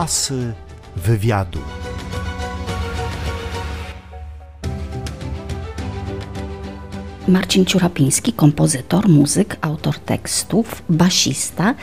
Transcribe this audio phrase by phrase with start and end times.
[0.00, 0.52] Asy
[0.96, 1.58] wywiadu.
[7.28, 11.74] Marcin Ciurapiński, kompozytor, muzyk, autor tekstów, basista,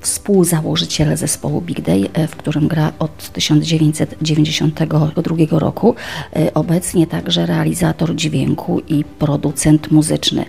[0.00, 5.94] współzałożyciel zespołu Big Day, e, w którym gra od 1992 roku.
[6.36, 10.44] E, obecnie także realizator dźwięku i producent muzyczny.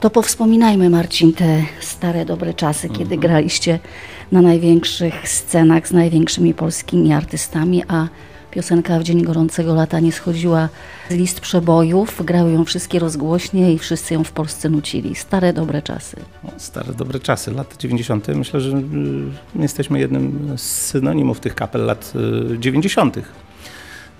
[0.00, 3.20] To powspominajmy, Marcin, te stare, dobre czasy, kiedy mhm.
[3.20, 3.78] graliście
[4.32, 8.08] na największych scenach z największymi polskimi artystami, a
[8.50, 10.68] piosenka w Dzień Gorącego Lata nie schodziła
[11.10, 12.24] z list przebojów.
[12.24, 15.14] Grały ją wszystkie rozgłośnie i wszyscy ją w Polsce nucili.
[15.14, 16.16] Stare, dobre czasy.
[16.56, 17.50] stare, dobre czasy.
[17.50, 18.28] Lata 90.
[18.28, 18.76] Myślę, że
[19.54, 22.12] my jesteśmy jednym z synonimów tych kapel lat
[22.58, 23.16] 90.
[23.16, 23.22] Y,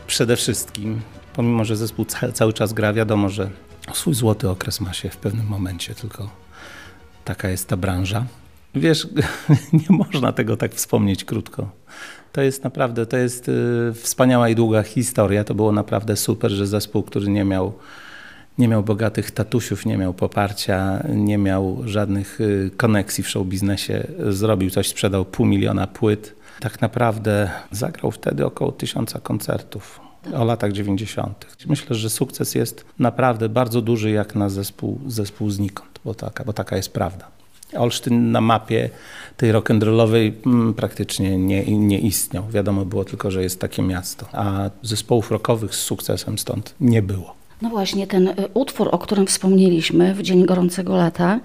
[0.07, 1.01] Przede wszystkim,
[1.33, 2.05] pomimo, że zespół
[2.35, 3.51] cały czas gra, wiadomo, że
[3.95, 6.31] swój złoty okres ma się w pewnym momencie, tylko
[7.25, 8.25] taka jest ta branża.
[8.75, 9.09] Wiesz,
[9.89, 11.71] nie można tego tak wspomnieć krótko.
[12.33, 15.45] To jest naprawdę, to jest y, wspaniała i długa historia.
[15.45, 17.73] To było naprawdę super, że zespół, który nie miał,
[18.59, 24.07] nie miał bogatych tatusiów, nie miał poparcia, nie miał żadnych y, koneksji w show biznesie,
[24.29, 26.35] zrobił coś, sprzedał pół miliona płyt.
[26.61, 31.47] Tak naprawdę zagrał wtedy około tysiąca koncertów o latach 90.
[31.67, 36.53] Myślę, że sukces jest naprawdę bardzo duży jak na zespół, zespół znikąd, bo taka, bo
[36.53, 37.29] taka jest prawda.
[37.77, 38.91] Olsztyn na mapie
[39.37, 42.49] tej rock'n'rollowej mm, praktycznie nie, nie istniał.
[42.49, 47.41] Wiadomo było tylko, że jest takie miasto, a zespołów rockowych z sukcesem stąd nie było.
[47.63, 51.41] No właśnie, ten y, utwór, o którym wspomnieliśmy w Dzień Gorącego Lata,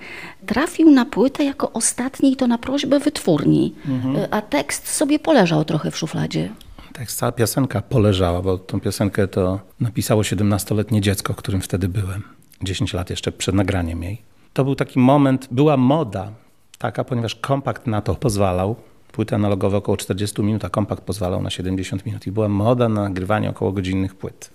[0.46, 4.16] trafił na płytę jako ostatni i to na prośbę wytwórni, mhm.
[4.16, 6.50] Y, a tekst sobie poleżał trochę w szufladzie.
[6.98, 12.24] Tekst, cała piosenka poleżała, bo tą piosenkę to napisało 17-letnie dziecko, którym wtedy byłem.
[12.62, 16.32] 10 lat jeszcze przed nagraniem jej to był taki moment, była moda
[16.78, 18.76] taka, ponieważ kompakt na to pozwalał.
[19.12, 22.28] Płyty analogowe około 40 minut, a kompakt pozwalał na 70 minut.
[22.28, 24.50] I była moda na nagrywanie około godzinnych płyt.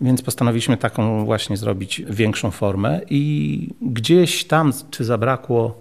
[0.00, 5.80] Więc postanowiliśmy taką właśnie zrobić większą formę i gdzieś tam, czy zabrakło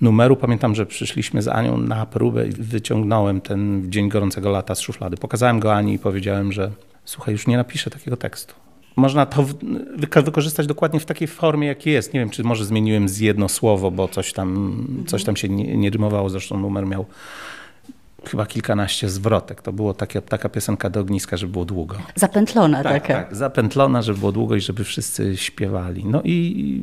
[0.00, 4.80] numeru, pamiętam, że przyszliśmy z Anią na próbę i wyciągnąłem ten Dzień Gorącego Lata z
[4.80, 5.16] szuflady.
[5.16, 6.70] Pokazałem go Ani i powiedziałem, że
[7.04, 8.54] słuchaj, już nie napiszę takiego tekstu
[8.96, 9.46] można to
[10.22, 12.14] wykorzystać dokładnie w takiej formie, jak jest.
[12.14, 15.76] Nie wiem, czy może zmieniłem z jedno słowo, bo coś tam, coś tam się nie,
[15.76, 16.30] nie rymowało.
[16.30, 17.06] Zresztą numer miał
[18.24, 19.62] chyba kilkanaście zwrotek.
[19.62, 21.96] To było takie, taka piosenka do ogniska, żeby było długo.
[22.14, 23.14] Zapętlona tak, taka.
[23.14, 26.04] Tak, zapętlona, żeby było długo i żeby wszyscy śpiewali.
[26.04, 26.82] No i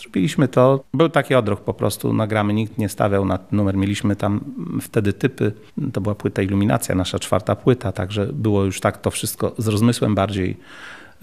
[0.00, 0.84] zrobiliśmy to.
[0.94, 3.76] Był taki odruch po prostu, nagramy, nikt nie stawiał na numer.
[3.76, 4.40] Mieliśmy tam
[4.80, 5.52] wtedy typy,
[5.92, 10.14] to była płyta Iluminacja, nasza czwarta płyta, także było już tak to wszystko z rozmysłem
[10.14, 10.56] bardziej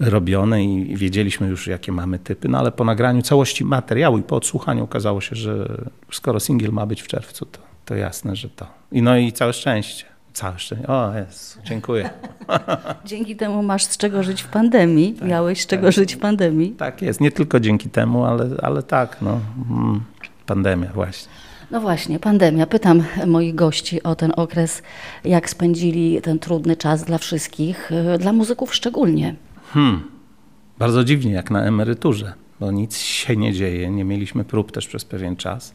[0.00, 4.36] robione i wiedzieliśmy już, jakie mamy typy, no ale po nagraniu całości materiału i po
[4.36, 8.66] odsłuchaniu okazało się, że skoro singiel ma być w czerwcu, to, to jasne, że to.
[8.92, 10.11] I no i całe szczęście.
[10.32, 10.88] Całe szczęście.
[10.88, 11.58] O, jest.
[11.64, 12.10] Dziękuję.
[13.04, 15.14] Dzięki temu masz z czego żyć w pandemii.
[15.14, 16.70] Tak, Miałeś z czego tak, żyć w pandemii.
[16.70, 17.20] Tak jest.
[17.20, 19.16] Nie tylko dzięki temu, ale, ale tak.
[19.22, 19.40] No.
[19.70, 20.00] Mm,
[20.46, 21.32] pandemia właśnie.
[21.70, 22.66] No właśnie, pandemia.
[22.66, 24.82] Pytam moich gości o ten okres,
[25.24, 29.34] jak spędzili ten trudny czas dla wszystkich, dla muzyków szczególnie.
[29.72, 30.02] Hmm,
[30.78, 33.90] bardzo dziwnie, jak na emeryturze, bo nic się nie dzieje.
[33.90, 35.74] Nie mieliśmy prób też przez pewien czas.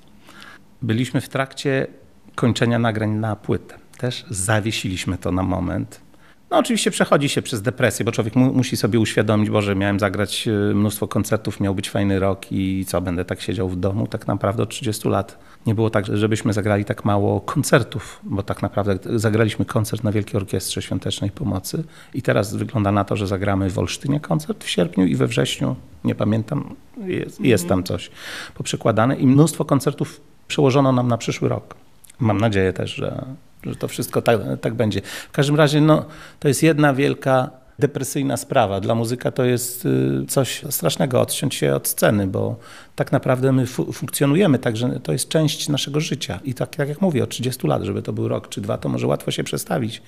[0.81, 1.87] Byliśmy w trakcie
[2.35, 3.86] kończenia nagrań na płytę.
[3.97, 6.07] Też zawiesiliśmy to na moment.
[6.51, 9.99] No oczywiście przechodzi się przez depresję, bo człowiek mu, musi sobie uświadomić, bo że miałem
[9.99, 14.07] zagrać e, mnóstwo koncertów, miał być fajny rok i co, będę tak siedział w domu?
[14.07, 18.61] Tak naprawdę od 30 lat nie było tak, żebyśmy zagrali tak mało koncertów, bo tak
[18.61, 23.69] naprawdę zagraliśmy koncert na Wielkiej Orkiestrze Świątecznej Pomocy i teraz wygląda na to, że zagramy
[23.69, 28.11] w Olsztynie koncert w sierpniu i we wrześniu, nie pamiętam, jest, jest tam coś
[28.55, 31.75] poprzekładane i mnóstwo koncertów przełożono nam na przyszły rok.
[32.19, 33.25] Mam nadzieję też, że,
[33.63, 35.01] że to wszystko tak, tak będzie.
[35.29, 36.05] W każdym razie no,
[36.39, 38.79] to jest jedna wielka depresyjna sprawa.
[38.79, 42.55] Dla muzyka to jest y, coś strasznego, odciąć się od sceny, bo
[42.95, 46.39] tak naprawdę my fu funkcjonujemy, także to jest część naszego życia.
[46.43, 48.89] I tak, tak jak mówię, od 30 lat, żeby to był rok czy dwa, to
[48.89, 50.01] może łatwo się przestawić,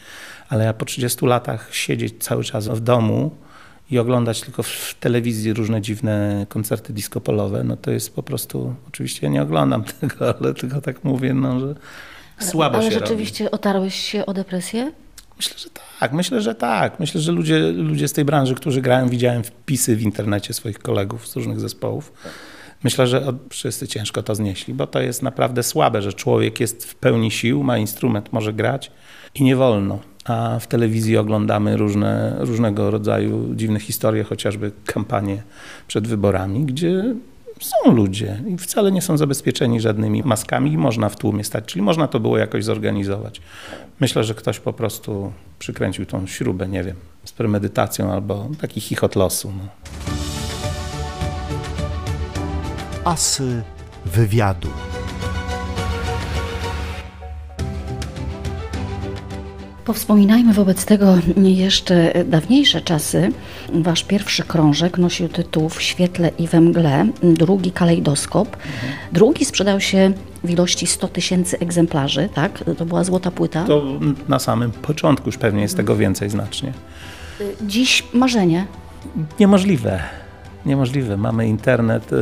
[0.50, 3.32] ale ja po 30 latach siedzieć cały czas w domu
[3.92, 9.28] i oglądać tylko w telewizji różne dziwne koncerty disco-polowe, no to jest po prostu, oczywiście
[9.28, 11.76] ja nie oglądam tego, ale tylko tak mówię, no, że
[12.40, 13.56] słabo ale, ale się rzeczywiście robi.
[13.56, 14.92] otarłeś się o depresję?
[15.38, 15.70] Myślę, że
[16.00, 17.00] tak, myślę, że tak.
[17.00, 21.28] Myślę, że ludzie, ludzie z tej branży, którzy grają, widziałem wpisy w internecie swoich kolegów
[21.28, 22.14] z różnych zespołów.
[22.84, 26.96] Myślę, że wszyscy ciężko to znieśli, bo to jest naprawdę słabe, że człowiek jest w
[26.96, 28.92] pełni sił, ma instrument, może grać
[29.36, 30.00] i nie wolno.
[30.26, 35.44] A w telewizji oglądamy różne, różnego rodzaju dziwne historie, chociażby kampanie
[35.88, 37.16] przed wyborami, gdzie
[37.60, 41.82] Są ludzie i wcale nie są zabezpieczeni żadnymi maskami i można w tłumie stać, czyli
[41.82, 43.42] można to było jakoś zorganizować.
[44.00, 46.96] Myślę, że ktoś po prostu przykręcił tą śrubę, nie wiem,
[47.26, 49.52] z premedytacją albo taki chichot losu.
[49.58, 49.68] No.
[53.06, 53.64] Asy
[54.06, 54.70] wywiadu.
[59.90, 63.32] Powspominajmy wobec tego jeszcze dawniejsze czasy.
[63.74, 68.58] Wasz pierwszy krążek nosił tytuł W świetle i we mgle, drugi kalejdoskop.
[69.12, 70.12] Drugi sprzedał się
[70.44, 72.64] w ilości 100 tysięcy egzemplarzy, tak?
[72.78, 73.64] To była złota płyta.
[73.64, 73.84] To
[74.28, 76.74] na samym początku już pewnie jest tego więcej znacznie.
[77.62, 78.66] Dziś marzenie.
[79.40, 80.00] Niemożliwe.
[80.66, 81.18] Niemożliwe.
[81.18, 82.14] Mamy internet.
[82.14, 82.16] y,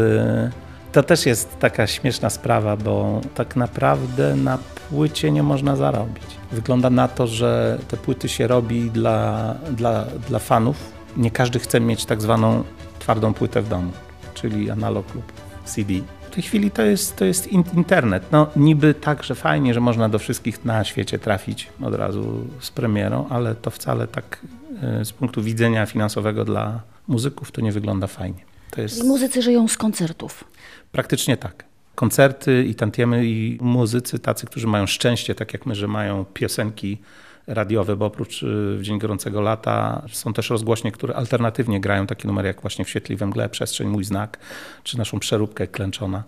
[0.91, 4.57] To też jest taka śmieszna sprawa, bo tak naprawdę na
[4.89, 6.23] płycie nie można zarobić.
[6.51, 10.77] Wygląda na to, że te płyty się robi dla, dla, dla fanów.
[11.17, 12.63] Nie każdy chce mieć tak zwaną
[12.99, 13.91] twardą płytę w domu,
[14.33, 15.31] czyli analog lub
[15.65, 15.93] CD.
[16.31, 18.23] W tej chwili to jest, to jest in- internet.
[18.31, 22.71] No niby tak, że fajnie, że można do wszystkich na świecie trafić od razu z
[22.71, 24.39] premierą, ale to wcale tak
[25.01, 28.39] y, z punktu widzenia finansowego dla muzyków to nie wygląda fajnie.
[28.71, 30.43] To jest I muzycy żyją z koncertów.
[30.91, 31.66] praktycznie tak.
[31.97, 36.97] Koncerty i tantiemy i muzycy tacy, którzy mają szczęście, tak jak my, że mają piosenki
[37.47, 42.27] radiowe, bo oprócz y, w Dzień Gorącego Lata są też rozgłośnie, które alternatywnie grają takie
[42.27, 44.37] numery jak właśnie w Świetli we mgle, Przestrzeń, Mój Znak,
[44.83, 46.23] czy naszą przeróbkę Klęczona.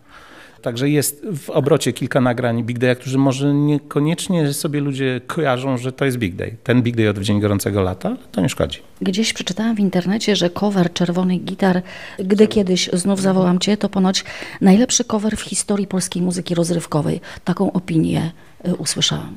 [0.61, 5.91] Także jest w obrocie kilka nagrań Big Day, którzy może niekoniecznie sobie ludzie kojarzą, że
[5.91, 6.55] to jest Big Day.
[6.63, 8.79] Ten Big Day od w Dzień Gorącego Lata, to nie szkodzi.
[9.01, 11.81] Gdzieś przeczytałam w internecie, że cover czerwonych gitar,
[12.19, 14.25] gdy kiedyś znów zawołam cię, to ponoć
[14.61, 17.21] najlepszy cover w historii polskiej muzyki rozrywkowej.
[17.43, 18.31] Taką opinię
[18.67, 19.35] y, usłyszałam.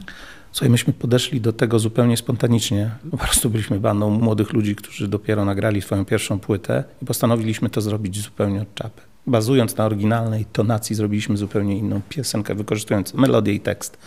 [0.53, 2.91] Słuchaj, myśmy podeszli do tego zupełnie spontanicznie.
[3.11, 7.81] Po prostu byliśmy bandą młodych ludzi, którzy dopiero nagrali swoją pierwszą płytę i postanowiliśmy to
[7.81, 9.12] zrobić zupełnie od czapy.
[9.27, 13.99] Bazując na oryginalnej tonacji, zrobiliśmy zupełnie inną piosenkę, wykorzystując melodię i tekst,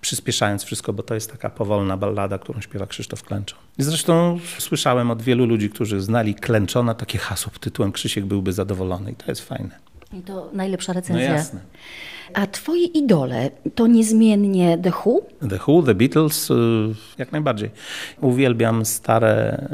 [0.00, 3.58] przyspieszając wszystko, bo to jest taka powolna ballada, którą śpiewa Krzysztof Klęczon.
[3.78, 8.52] I zresztą słyszałem od wielu ludzi, którzy znali Klęczona, takie hasło pod tytułem Krzysiek byłby
[8.52, 9.70] zadowolony i to jest fajne.
[10.12, 11.32] I to najlepsza No recenzja.
[11.32, 11.60] jasne.
[12.34, 15.20] A twoi idole to niezmiennie The Who?
[15.48, 16.54] The Who, The Beatles, y,
[17.18, 17.70] jak najbardziej.
[18.20, 19.66] Uwielbiam stare,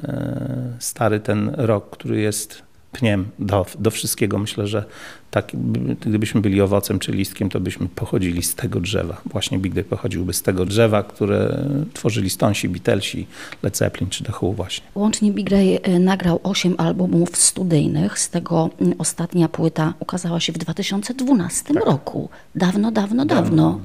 [0.79, 4.39] y, stary ten rok, który jest pniem do, do wszystkiego.
[4.39, 4.85] Myślę, że
[5.31, 5.53] tak,
[6.01, 9.21] gdybyśmy byli owocem czy listkiem, to byśmy pochodzili z tego drzewa.
[9.27, 13.27] Właśnie Big Day pochodziłby z tego drzewa, które tworzyli Stonsi, Beatlesi,
[13.63, 14.87] Led Zeppelin czy The Who właśnie.
[14.95, 20.59] Łącznie Big Day y, nagrał 8 albumów studyjnych, z tego ostatnia płyta ukazała się w
[20.59, 21.87] 2012 Tak.
[21.87, 22.29] roku.
[22.55, 23.81] Dawno, dawno, dawno.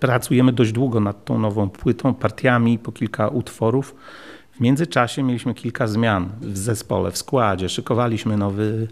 [0.00, 3.94] Pracujemy dość długo nad tą nową płytą, partiami, po kilka utworów.
[4.56, 7.68] W międzyczasie mieliśmy kilka zmian w zespole, w składzie.
[7.68, 8.88] Szykowaliśmy nowy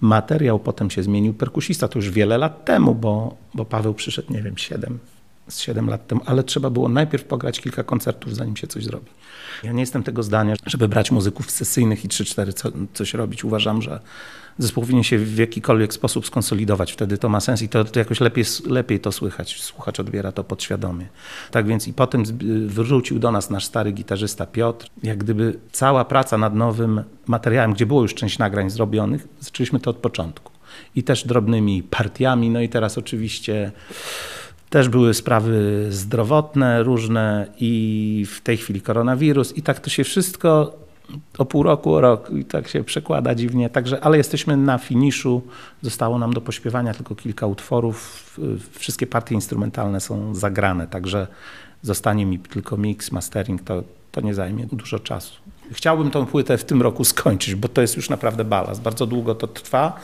[0.00, 1.88] materiał, potem się zmienił perkusista.
[1.88, 4.98] To już wiele lat temu, bo, bo Paweł przyszedł, nie wiem, 7,
[5.48, 9.06] z 7 lat temu, ale trzeba było najpierw pograć kilka koncertów, zanim się coś zrobi.
[9.62, 13.44] Ja nie jestem tego zdania, żeby brać muzyków sesyjnych i 3-4 co, coś robić.
[13.44, 14.00] Uważam, że
[14.58, 16.92] zespół powinien się w jakikolwiek sposób skonsolidować.
[16.92, 19.60] Wtedy to ma sens i to, to jakoś lepiej, lepiej to słychać.
[19.60, 21.06] Słuchacz odbiera to podświadomie.
[21.50, 22.22] Tak więc i potem
[22.66, 24.86] wrócił do nas nasz stary gitarzysta Piotr.
[25.02, 29.90] Jak gdyby cała praca nad nowym materiałem, gdzie było już część nagrań zrobionych, zaczęliśmy to
[29.90, 30.52] od początku.
[30.94, 32.50] I też drobnymi partiami.
[32.50, 33.72] No i teraz oczywiście
[34.72, 40.76] też były sprawy zdrowotne różne i w tej chwili koronawirus i tak to się wszystko
[41.38, 43.70] o pół roku, o rok i tak się przekłada dziwnie.
[43.70, 45.42] Także, ale jesteśmy na finiszu.
[45.82, 48.40] Zostało nam do pośpiewania tylko kilka utworów.
[48.72, 51.26] Wszystkie partie instrumentalne są zagrane, także
[51.82, 55.34] zostanie mi tylko mix, mastering, to, to nie zajmie dużo czasu.
[55.72, 58.82] Chciałbym tą płytę w tym roku skończyć, bo to jest już naprawdę balast.
[58.82, 60.00] Bardzo długo to trwa,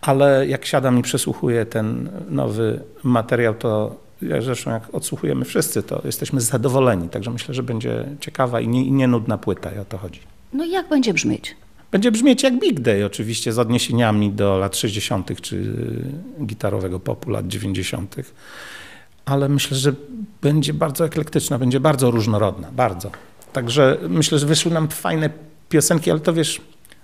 [0.00, 3.96] ale jak siadam i przesłuchuję ten nowy materiał, to
[4.40, 7.08] zresztą jak odsłuchujemy wszyscy, to jesteśmy zadowoleni.
[7.08, 10.20] Także myślę, że będzie ciekawa i nie, i nie nudna płyta i o to chodzi.
[10.52, 11.56] No i jak będzie brzmieć?
[11.90, 15.40] Będzie brzmieć jak Big Day, oczywiście z odniesieniami do lat 60.
[15.40, 15.74] czy
[16.44, 18.16] gitarowego popu lat 90.
[19.24, 19.94] Ale myślę, że
[20.42, 23.10] będzie bardzo eklektyczna, będzie bardzo różnorodna, bardzo.
[23.52, 25.30] Także myślę, że wyszły nam fajne
[25.68, 26.60] piosenki, ale to wiesz,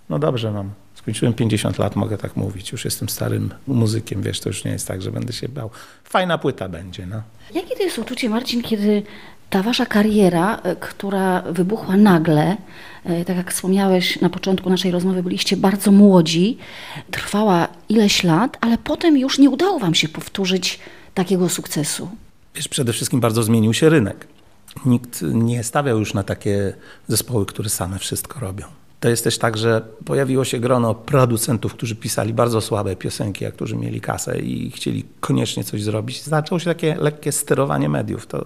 [0.08, 0.70] no dobrze mam.
[0.94, 2.72] Skończyłem 50 lat, mogę tak mówić.
[2.72, 5.70] Już jestem starym muzykiem, wiesz, to już nie jest tak, że będę się bał.
[6.04, 7.22] Fajna płyta będzie, no.
[7.54, 9.02] Jakie to jest uczucie, Marcin, kiedy
[9.50, 12.56] ta wasza kariera, e, która wybuchła nagle,
[13.04, 16.58] e, tak jak wspomniałeś na początku naszej rozmowy, byliście bardzo młodzi,
[17.10, 20.78] trwała ileś lat, ale potem już nie udało wam się powtórzyć
[21.14, 22.08] takiego sukcesu.
[22.54, 24.26] Wiesz, przede wszystkim bardzo zmienił się rynek.
[24.87, 26.75] Nikt nie stawiał już na takie
[27.08, 28.66] zespoły, które same wszystko robią.
[29.00, 33.52] To jest też tak, że pojawiło się grono producentów, którzy pisali bardzo słabe piosenki, a
[33.52, 36.22] którzy mieli kasę i chcieli koniecznie coś zrobić.
[36.22, 38.26] Zaczęło się takie lekkie sterowanie mediów.
[38.26, 38.44] To,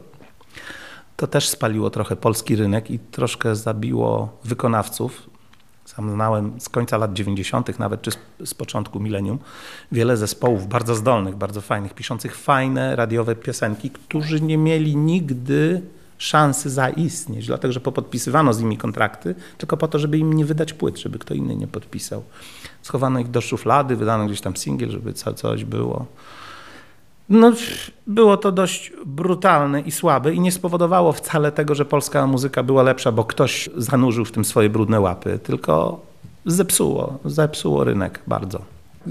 [1.17, 5.31] to też spaliło trochę polski rynek i troszkę zabiło wykonawców.
[5.85, 9.39] Sam znałem z końca lat 90., nawet czy z, z początku milenium,
[9.93, 15.83] wiele zespołów bardzo zdolnych, bardzo fajnych, piszących fajne radiowe piosenki, którzy nie mieli nigdy
[16.23, 20.73] szansy zaistnieć, dlatego że popodpisywano z nimi kontrakty, tylko po to, żeby im nie wydać
[20.73, 22.23] płyt, żeby kto inny nie podpisał.
[22.83, 26.07] Schowano ich do szuflady, wydano gdzieś tam singiel, żeby coś było.
[27.29, 27.53] No,
[28.07, 32.83] było to dość brutalne i słabe i nie spowodowało wcale tego, że polska muzyka była
[32.83, 36.01] lepsza, bo ktoś zanurzył w tym swoje brudne łapy, tylko
[36.47, 38.63] zepsuło, zepsuło rynek bardzo.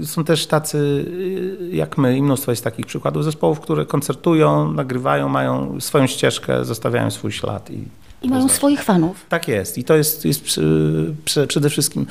[0.04, 5.28] Są też tacy y, jak my i mnóstwo jest takich przykładów zespołów, które koncertują, nagrywają,
[5.28, 7.84] mają swoją ścieżkę, zostawiają swój ślad i
[8.22, 9.26] I mają swoich fanów.
[9.28, 9.78] tak jest.
[9.78, 12.06] I to jest, jest przy, przy, przede wszystkim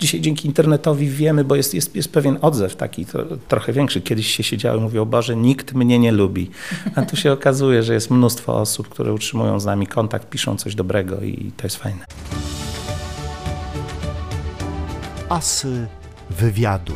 [0.00, 4.00] dzisiaj dzięki internetowi wiemy, bo jest, jest, jest pewien odzew taki to, trochę większy.
[4.00, 6.50] Kiedyś się siedziało i mówiło, o Boże, nikt mnie nie lubi.
[6.94, 10.74] A tu się okazuje, że jest mnóstwo osób, które utrzymują z nami kontakt, piszą coś
[10.74, 12.04] dobrego i to jest fajne.
[15.28, 15.86] Asy
[16.30, 16.92] wywiadu.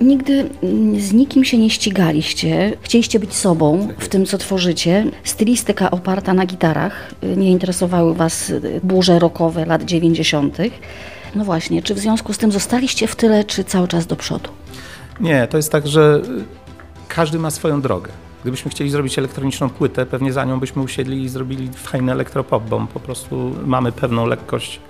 [0.00, 2.72] Nigdy mm, z nikim się nie ścigaliście.
[2.80, 5.04] Chcieliście być sobą w tym, co tworzycie.
[5.24, 7.14] Stylistyka oparta na gitarach.
[7.36, 8.52] Nie interesowały Was
[8.82, 10.56] burze rockowe lat 90.
[11.34, 14.50] No właśnie, czy w związku z tym zostaliście w tyle, czy cały czas do przodu?
[15.20, 16.22] Nie, to jest tak, że
[17.08, 18.10] każdy ma swoją drogę.
[18.42, 22.86] Gdybyśmy chcieli zrobić elektroniczną płytę, pewnie za nią byśmy usiedli i zrobili fajny elektropop, bo
[22.94, 24.80] po prostu mamy pewną lekkość,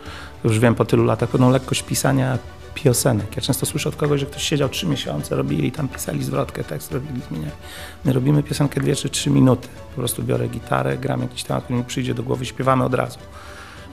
[0.45, 2.39] już wiem po tylu latach, pewną lekkość pisania
[2.83, 3.37] piosenek.
[3.37, 6.93] Ja często słyszę od kogoś, że ktoś siedział trzy miesiące, robili tam pisali zwrotkę, tekst
[6.93, 7.57] robili, zmieniali.
[8.05, 9.69] My robimy piosenkę dwie czy trzy minuty.
[9.91, 13.19] Po prostu biorę gitarę, gram jakiś temat, który mi przyjdzie do głowy, śpiewamy od razu.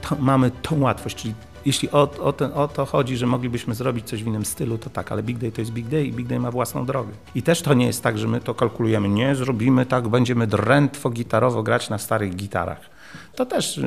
[0.01, 1.33] To, mamy tą łatwość, czyli
[1.65, 4.89] jeśli o, o, ten, o to chodzi, że moglibyśmy zrobić coś w innym stylu, to
[4.89, 7.11] tak, ale Big Day to jest Big Day i Big Day ma własną drogę.
[7.35, 11.09] I też to nie jest tak, że my to kalkulujemy, nie zrobimy tak, będziemy drętwo
[11.09, 12.79] gitarowo grać na starych gitarach.
[13.35, 13.85] To też yy,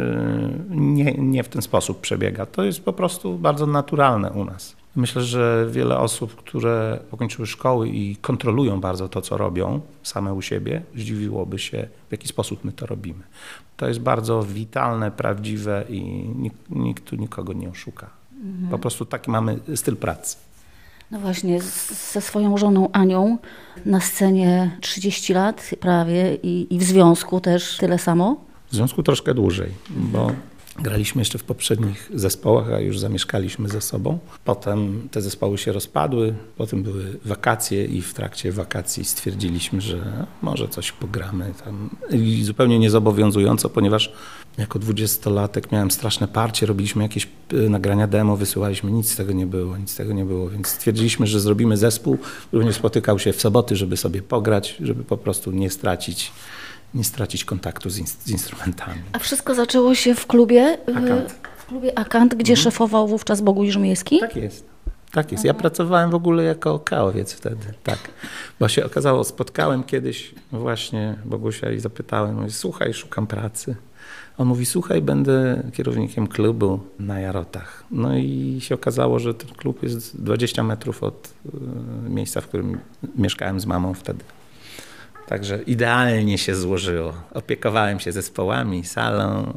[0.70, 2.46] nie, nie w ten sposób przebiega.
[2.46, 4.76] To jest po prostu bardzo naturalne u nas.
[4.98, 10.42] Myślę, że wiele osób, które pokończyły szkoły i kontrolują bardzo to, co robią same u
[10.42, 13.22] siebie, zdziwiłoby się, w jaki sposób my to robimy.
[13.76, 16.00] To jest bardzo witalne, prawdziwe i
[16.36, 18.10] nikt, nikt tu nikogo nie oszuka.
[18.70, 20.36] Po prostu taki mamy styl pracy.
[21.10, 23.38] No właśnie, z, ze swoją żoną Anią
[23.86, 28.36] na scenie 30 lat prawie i, i w związku też tyle samo.
[28.70, 30.32] W związku troszkę dłużej, bo
[30.82, 34.18] graliśmy jeszcze w poprzednich zespołach, a już zamieszkaliśmy ze sobą.
[34.44, 40.68] Potem te zespoły się rozpadły, potem były wakacje i w trakcie wakacji stwierdziliśmy, że może
[40.68, 41.90] coś pogramy tam.
[42.10, 44.12] I zupełnie niezobowiązująco, ponieważ
[44.58, 49.46] jako dwudziestolatek miałem straszne parcie, robiliśmy jakieś y, nagrania demo, wysyłaliśmy, nic z tego nie
[49.46, 52.18] było, nic z tego nie było, więc stwierdziliśmy, że zrobimy zespół,
[52.48, 56.32] który nie spotykał się w soboty, żeby sobie pograć, żeby po prostu nie stracić
[56.94, 59.00] nie stracić kontaktu z, in- z instrumentami.
[59.12, 61.32] A wszystko zaczęło się w klubie, Akant.
[61.58, 64.18] w klubie Akant, gdzie szefował wówczas Boguś Żmijewski.
[64.20, 64.66] Tak jest.
[65.12, 65.44] Tak jest.
[65.44, 67.98] Ja pracowałem w ogóle jako kałowiec wtedy, tak.
[68.60, 73.76] Bo się okazało, spotkałem kiedyś właśnie Bogusia i zapytałem, słuchaj, szukam pracy.
[74.38, 77.84] On mówi, słuchaj, będę kierownikiem klubu na Jarotach.
[77.90, 81.28] No i się okazało, że ten klub jest 20 metrów od
[82.06, 82.78] y, miejsca, w którym
[83.16, 84.24] mieszkałem z mamą wtedy.
[85.28, 87.14] Także idealnie się złożyło.
[87.34, 89.48] Opiekowałem się zespołami, salą,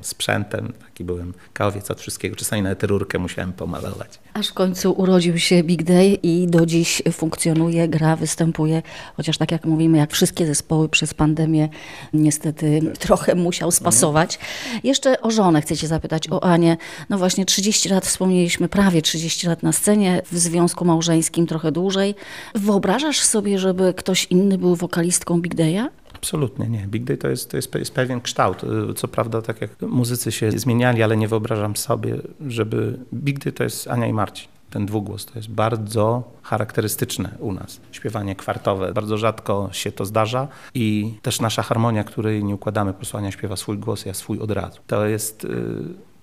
[0.00, 0.72] y, sprzętem.
[0.96, 2.36] Taki byłem kałowiec od wszystkiego.
[2.36, 4.18] Czasami nawet rurkę musiałem pomalować.
[4.34, 8.82] Aż w końcu urodził się Big Day i do dziś funkcjonuje, gra, występuje.
[9.16, 11.68] Chociaż tak jak mówimy, jak wszystkie zespoły przez pandemię
[12.12, 14.38] niestety trochę musiał spasować.
[14.84, 16.76] Jeszcze o żonę chcę cię zapytać, o Anię.
[17.10, 22.14] No właśnie 30 lat wspomnieliśmy, prawie 30 lat na scenie, w związku małżeńskim trochę dłużej.
[22.54, 25.88] Wyobrażasz sobie, żeby ktoś inny był wokalistką Big Day'a?
[26.16, 26.86] Absolutnie nie.
[26.86, 28.64] Big Day to jest, to jest, jest pewien kształt.
[28.90, 32.98] Y, Co prawda, tak jak muzycy się zmieniali, ale nie wyobrażam sobie, żeby.
[33.14, 34.48] Big Day to jest Ania i Marcin.
[34.70, 37.80] Ten dwugłos to jest bardzo charakterystyczne u nas.
[37.92, 38.92] Śpiewanie kwartowe.
[38.92, 42.92] Bardzo rzadko się to zdarza i też nasza harmonia, której nie układamy.
[42.92, 44.80] Po prostu Ania śpiewa swój głos, ja swój od razu.
[44.86, 45.46] To jest.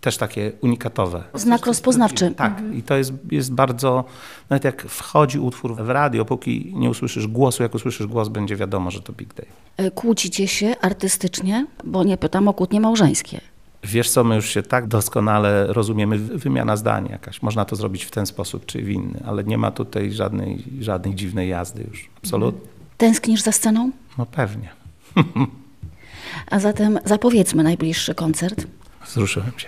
[0.03, 1.24] Też takie unikatowe.
[1.33, 2.31] Znak rozpoznawczy.
[2.31, 4.03] Tak, i to jest, jest bardzo,
[4.50, 8.91] nawet jak wchodzi utwór w radio, póki nie usłyszysz głosu, jak usłyszysz głos, będzie wiadomo,
[8.91, 9.45] że to Big Day.
[9.77, 13.41] E, Kłócicie się artystycznie, bo nie pytam o kłótnie małżeńskie.
[13.83, 17.41] Wiesz co, my już się tak doskonale rozumiemy, wy- wymiana zdań jakaś.
[17.41, 21.15] Można to zrobić w ten sposób czy w inny, ale nie ma tutaj żadnej, żadnej
[21.15, 22.10] dziwnej jazdy już.
[22.24, 22.69] Absolutnie.
[22.98, 23.91] Tęsknisz za sceną?
[24.17, 24.69] No pewnie.
[26.51, 28.67] A zatem zapowiedzmy najbliższy koncert.
[29.07, 29.67] Wzruszyłem się.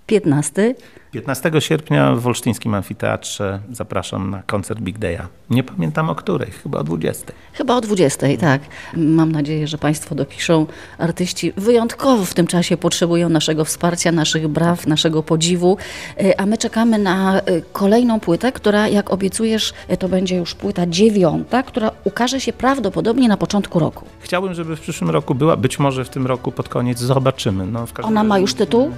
[0.07, 0.75] 15.
[1.11, 5.25] 15 sierpnia w Olsztyńskim Amfiteatrze zapraszam na koncert Big Day'a.
[5.49, 7.33] Nie pamiętam o której, chyba o 20.
[7.53, 8.61] Chyba o 20, tak.
[8.97, 10.65] Mam nadzieję, że Państwo dopiszą.
[10.97, 15.77] Artyści wyjątkowo w tym czasie potrzebują naszego wsparcia, naszych braw, naszego podziwu.
[16.17, 20.55] E, A my czekamy na e, kolejną płytę, która, jak obiecujesz, e, to będzie już
[20.55, 24.05] płyta dziewiąta, która ukaże się prawdopodobnie na początku roku.
[24.19, 27.65] Chciałbym, żeby w przyszłym roku była, być może w tym roku pod koniec, zobaczymy.
[27.65, 28.91] No, Ona ma już tytuł?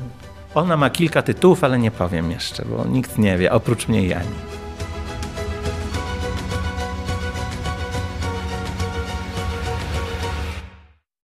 [0.55, 4.13] Ona ma kilka tytułów, ale nie powiem jeszcze, bo nikt nie wie, oprócz mnie i
[4.13, 4.52] Ani.